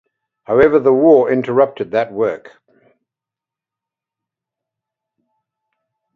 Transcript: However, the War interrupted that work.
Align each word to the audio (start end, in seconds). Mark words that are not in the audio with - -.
However, 0.45 0.79
the 0.79 0.91
War 0.91 1.31
interrupted 1.31 1.91
that 1.91 2.11
work. 2.11 2.59